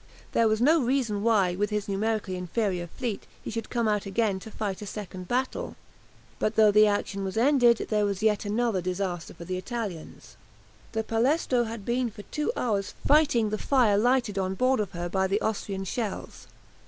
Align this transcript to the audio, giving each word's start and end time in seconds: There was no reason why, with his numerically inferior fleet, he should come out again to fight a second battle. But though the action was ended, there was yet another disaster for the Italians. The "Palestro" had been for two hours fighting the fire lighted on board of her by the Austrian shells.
There 0.31 0.47
was 0.47 0.59
no 0.59 0.81
reason 0.81 1.21
why, 1.21 1.55
with 1.55 1.69
his 1.69 1.87
numerically 1.87 2.35
inferior 2.35 2.87
fleet, 2.87 3.27
he 3.43 3.51
should 3.51 3.69
come 3.69 3.87
out 3.87 4.07
again 4.07 4.39
to 4.39 4.49
fight 4.49 4.81
a 4.81 4.87
second 4.87 5.27
battle. 5.27 5.75
But 6.39 6.55
though 6.55 6.71
the 6.71 6.87
action 6.87 7.23
was 7.23 7.37
ended, 7.37 7.77
there 7.89 8.03
was 8.07 8.23
yet 8.23 8.43
another 8.43 8.81
disaster 8.81 9.35
for 9.35 9.45
the 9.45 9.57
Italians. 9.59 10.37
The 10.93 11.03
"Palestro" 11.03 11.65
had 11.67 11.85
been 11.85 12.09
for 12.09 12.23
two 12.23 12.51
hours 12.57 12.95
fighting 13.05 13.51
the 13.51 13.59
fire 13.59 13.95
lighted 13.95 14.39
on 14.39 14.55
board 14.55 14.79
of 14.79 14.93
her 14.93 15.07
by 15.07 15.27
the 15.27 15.39
Austrian 15.39 15.83
shells. 15.83 16.47